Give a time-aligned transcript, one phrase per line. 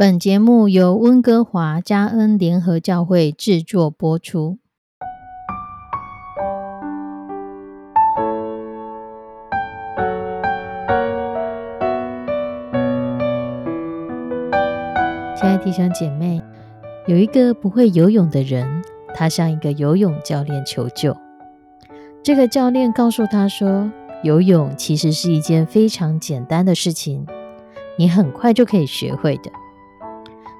[0.00, 4.58] 本节目由温哥华加恩联合教会制作播出。
[15.36, 16.40] 亲爱的弟兄姐妹，
[17.08, 18.84] 有一个不会游泳的人，
[19.16, 21.16] 他向一个游泳教练求救。
[22.22, 23.90] 这个教练告诉他说
[24.22, 27.26] ：“游泳其实是一件非常简单的事情，
[27.96, 29.50] 你很快就可以学会的。”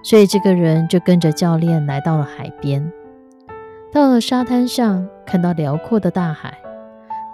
[0.03, 2.93] 所以这个人就跟着教练来到了海边，
[3.93, 6.57] 到了沙滩上，看到辽阔的大海，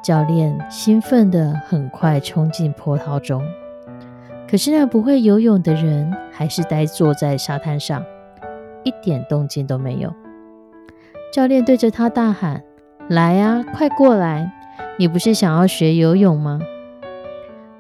[0.02, 3.42] 教练兴奋的很快冲进波涛中。
[4.50, 8.02] 可是那不会游泳的人还是呆坐在沙滩上，
[8.83, 10.12] 一点动静都没有。
[11.33, 12.62] 教练对着他大喊
[13.08, 14.52] ：“来啊，快过来！
[14.98, 16.60] 你不是想要学游泳吗？”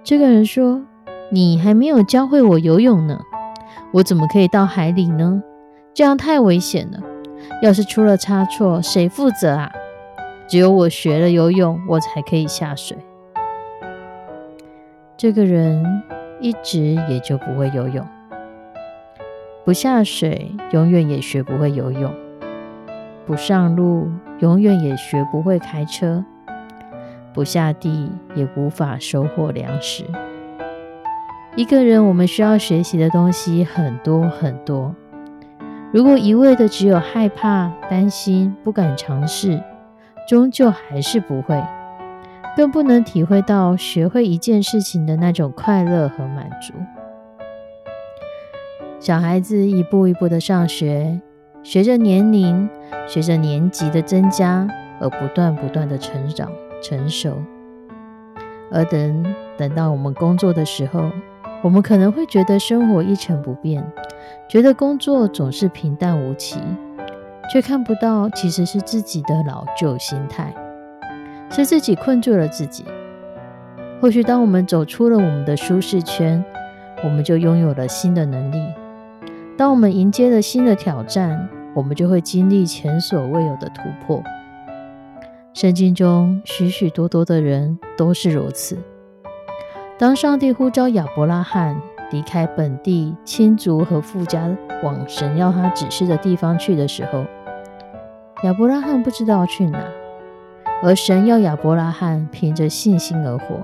[0.02, 0.82] 这个人说
[1.30, 3.20] ：“你还没有教会我游泳呢。”
[3.94, 5.40] 我怎么可以到海里呢？
[5.94, 6.98] 这样太危险了。
[7.62, 9.70] 要是出了差错，谁负责啊？
[10.48, 12.98] 只有我学了游泳，我才可以下水。
[15.16, 16.02] 这个人
[16.40, 18.04] 一直也就不会游泳，
[19.64, 22.10] 不下水，永远也学不会游泳；
[23.24, 26.24] 不上路，永远也学不会开车；
[27.32, 30.04] 不下地，也无法收获粮食。
[31.56, 34.92] 一个人，我们需要学习的东西很多很多。
[35.92, 39.62] 如果一味的只有害怕、担心、不敢尝试，
[40.28, 41.62] 终究还是不会，
[42.56, 46.74] 更不能体会到学会一件事情的那种快乐和满足。
[48.98, 51.20] 小孩子一步一步的上学，
[51.62, 52.68] 随着年龄、
[53.06, 54.66] 随着年级的增加
[54.98, 56.50] 而不断不断的成长、
[56.82, 57.36] 成熟。
[58.72, 61.12] 而等等到我们工作的时候，
[61.64, 63.82] 我们可能会觉得生活一成不变，
[64.46, 66.60] 觉得工作总是平淡无奇，
[67.50, 70.54] 却看不到其实是自己的老旧心态，
[71.50, 72.84] 是自己困住了自己。
[73.98, 76.44] 或许当我们走出了我们的舒适圈，
[77.02, 78.58] 我们就拥有了新的能力；
[79.56, 84.22] 当我们迎接了新的挑战，我们就会经历前所未有的突破。
[85.54, 88.76] 圣经中许许多多的人都是如此。
[90.04, 91.74] 当上帝呼召亚伯拉罕
[92.10, 97.24] 离开本地亲族和富家，往神要他指示的地方去的时候，
[98.42, 99.82] 亚伯拉罕不知道去哪，
[100.82, 103.62] 而神要亚伯拉罕凭着信心而活，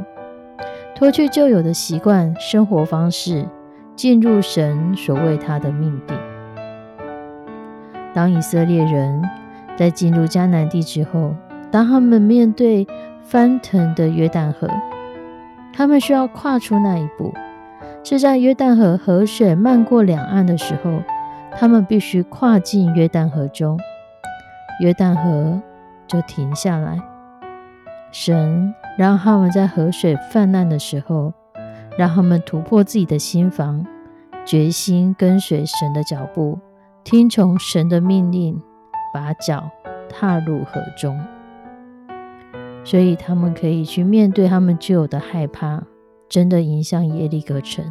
[0.95, 3.47] 脱去旧有的习惯、生活方式，
[3.95, 6.17] 进入神所为他的命定。
[8.15, 9.23] 当以色列人
[9.77, 11.35] 在进入迦南地之后，
[11.71, 12.87] 当他们面对
[13.23, 14.67] 翻腾的约旦河，
[15.81, 17.33] 他们需要跨出那一步，
[18.05, 21.03] 是在约旦河河水漫过两岸的时候，
[21.57, 23.81] 他们必须跨进约旦河中，
[24.83, 25.59] 约旦河
[26.07, 27.01] 就停下来。
[28.13, 31.33] 神让他们在河水泛滥的时候，
[31.97, 33.87] 让他们突破自己的心房，
[34.45, 36.59] 决心跟随神的脚步，
[37.05, 38.61] 听从神的命令，
[39.15, 39.71] 把脚
[40.11, 41.19] 踏入河中。
[42.83, 45.83] 所以他们可以去面对他们具有的害怕，
[46.29, 47.85] 真的迎向耶利哥城。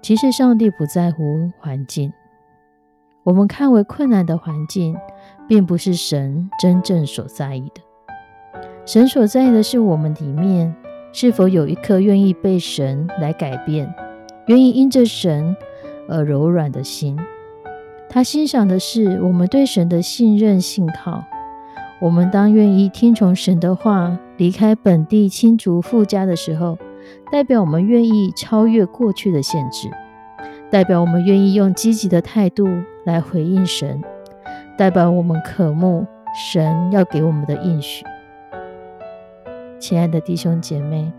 [0.00, 2.12] 其实上帝不在乎环境，
[3.24, 4.96] 我们看为困难的环境，
[5.48, 7.82] 并不是神真正所在意的。
[8.86, 10.74] 神所在意的是我们里面
[11.12, 13.92] 是否有一颗愿意被神来改变、
[14.46, 15.54] 愿意因着神
[16.08, 17.18] 而柔软的心。
[18.08, 21.22] 他欣赏的是我们对神的信任、信靠。
[22.00, 26.78] 我们当愿意听从神的话，离开本地亲族富家的时候，
[27.32, 29.90] 代表我们愿意超越过去的限制，
[30.70, 32.68] 代表我们愿意用积极的态度
[33.04, 34.00] 来回应神，
[34.76, 36.06] 代表我们渴慕
[36.50, 38.04] 神要给我们的应许。
[39.80, 41.10] 亲爱的弟兄姐妹，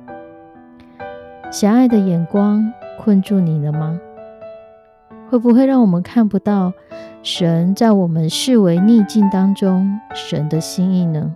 [1.51, 3.99] 狭隘的眼光困住你了吗？
[5.29, 6.71] 会不会让我们看不到？
[7.21, 11.35] 神在我们视为逆境当中，神的心意呢？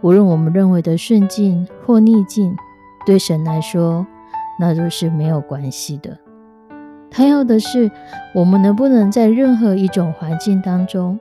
[0.00, 2.54] 无论我们认为的顺境或逆境，
[3.04, 4.06] 对神来说，
[4.60, 6.16] 那都是没有关系的。
[7.10, 7.90] 他要的是
[8.32, 11.18] 我们能不能在任何一种环境当中，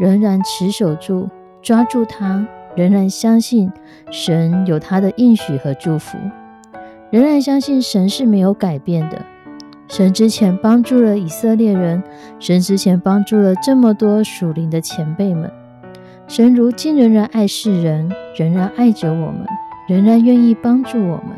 [0.00, 1.28] 仍然持守住、
[1.62, 2.44] 抓住他，
[2.74, 3.70] 仍然相信
[4.10, 6.18] 神有他的应许和祝福，
[7.10, 9.24] 仍然相信神是没有改变的。
[9.90, 12.00] 神之前帮助了以色列人，
[12.38, 15.50] 神之前帮助了这么多属灵的前辈们。
[16.28, 19.44] 神如今仍然爱世人，仍然爱着我们，
[19.88, 21.34] 仍然愿意帮助我们。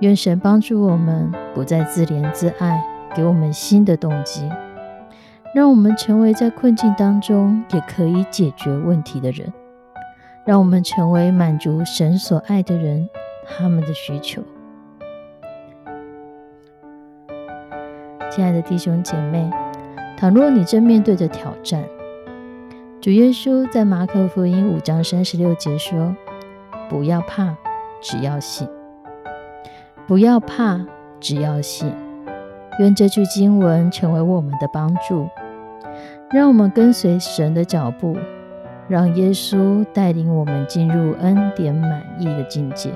[0.00, 2.84] 愿神帮助我们不再自怜自爱，
[3.14, 4.46] 给我们新的动机，
[5.54, 9.50] 让我们成为在困境当中也可以解决问题的人，
[10.44, 13.08] 让我们成为满足神所爱的人
[13.46, 14.42] 他们的需求。
[18.36, 19.50] 亲爱的弟兄姐妹，
[20.14, 21.82] 倘若你正面对着挑战，
[23.00, 26.14] 主耶稣在马可福音五章三十六节说
[26.86, 27.56] ：“不要怕，
[28.02, 28.68] 只要信。
[30.06, 30.84] 不要怕，
[31.18, 31.90] 只要信。”
[32.78, 35.26] 愿这句经文成为我们的帮助，
[36.30, 38.18] 让我们跟随神的脚步，
[38.86, 42.90] 让耶稣带领我们进入恩典满意的境界。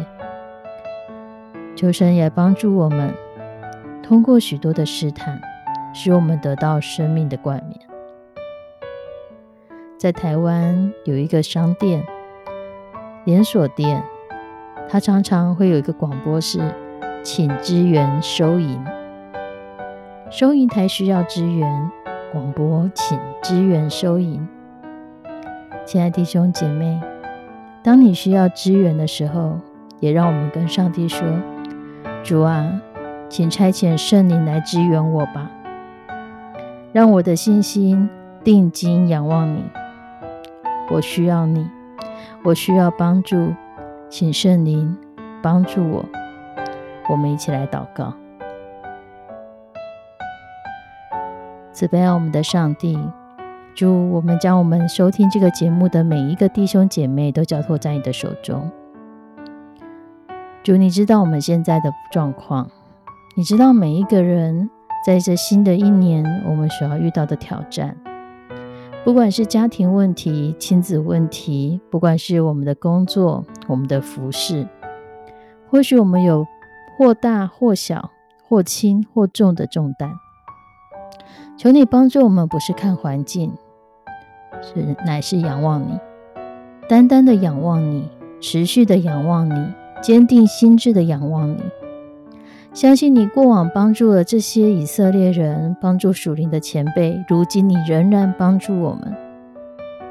[1.74, 3.14] 求神也帮助我们。
[4.10, 5.40] 通过许多的试探，
[5.94, 7.78] 使我们得到生命的冠冕。
[9.96, 12.04] 在台湾有一个商店
[13.24, 14.02] 连锁店，
[14.88, 16.58] 它常常会有一个广播是
[17.22, 18.84] “请支援收银”，
[20.28, 21.90] 收银台需要支援，
[22.32, 24.44] 广播请支援收银。
[25.86, 27.00] 亲爱弟兄姐妹，
[27.80, 29.60] 当你需要支援的时候，
[30.00, 31.24] 也让我们跟上帝说
[32.24, 32.82] ：“主啊。”
[33.30, 35.48] 请差遣圣灵来支援我吧，
[36.92, 38.10] 让我的信心
[38.42, 39.62] 定睛仰望你。
[40.90, 41.70] 我需要你，
[42.42, 43.54] 我需要帮助，
[44.08, 44.98] 请圣灵
[45.40, 46.04] 帮助我。
[47.08, 48.12] 我们一起来祷告：
[51.72, 52.98] 慈悲爱我们的上帝，
[53.76, 58.68] 主，我们将我们收听这个节目的每一个弟兄姐妹都交托在你的手中。
[60.64, 62.68] 主，你知道我们现在的状况。
[63.40, 64.68] 你知道每一个人
[65.02, 67.96] 在这新的一年，我们所要遇到的挑战，
[69.02, 74.68] 不管是家庭问题、亲子问题，不管是我们的工作、我们的服饰，
[75.70, 76.46] 或许我们有
[76.98, 78.10] 或大或小、
[78.46, 80.12] 或轻或重的重担。
[81.56, 83.54] 求你帮助我们，不是看环境，
[84.60, 85.98] 是乃是仰望你，
[86.90, 88.06] 单单的仰望你，
[88.38, 89.72] 持续的仰望你，
[90.02, 91.62] 坚定心智的仰望你。
[92.72, 99.12] 相信你过往帮助了这些以色列人，帮助属灵的前辈，如今你仍然帮助我们。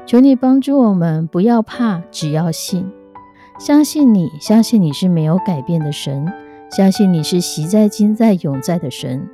[0.04, 2.86] 求你帮助我们，不要怕，只要信，
[3.58, 6.30] 相信你，相信你是没有改变的神，
[6.70, 9.26] 相信你是习在、今在、永在的神，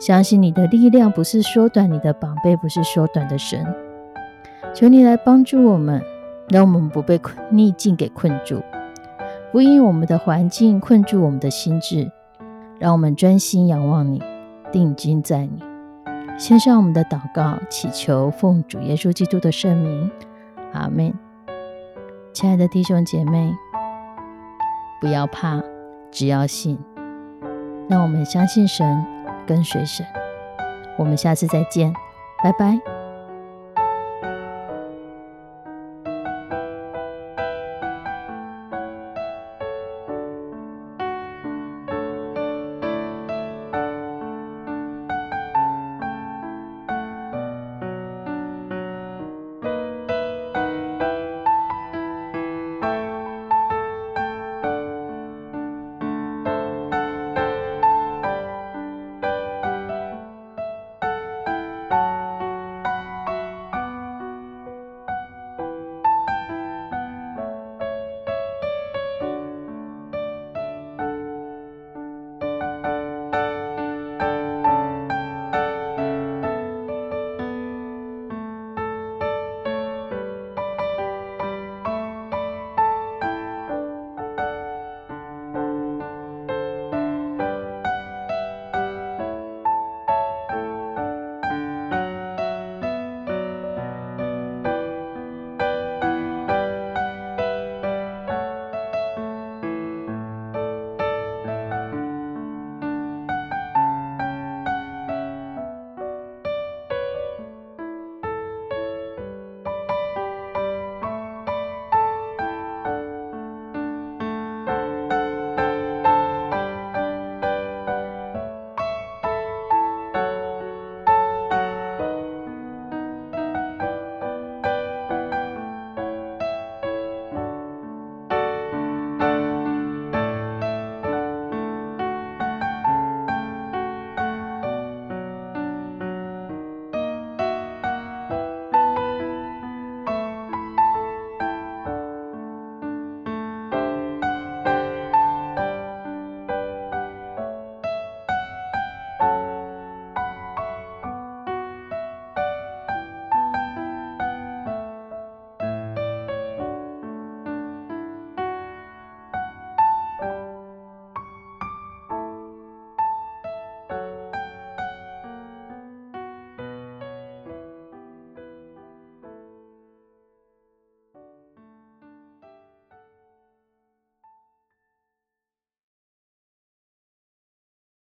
[0.00, 3.64] 相信你的力量不是缩短，你的宝贝不是缩短的神。
[4.74, 6.02] 求你来帮助我们，
[6.48, 7.20] 让我们不被
[7.50, 8.60] 逆境给困住，
[9.52, 12.10] 不因我们的环境困住我们的心智。
[12.82, 14.20] 让我们专心仰望你，
[14.72, 15.62] 定睛在你，
[16.36, 20.10] 献上我们的祷告，祈求奉主耶稣基督的圣名，
[20.72, 21.14] 阿门。
[22.32, 23.54] 亲爱的弟兄姐妹，
[25.00, 25.62] 不要怕，
[26.10, 26.76] 只要信。
[27.88, 29.06] 让我们相信神，
[29.46, 30.04] 跟随神。
[30.98, 31.94] 我们下次再见，
[32.42, 33.01] 拜拜。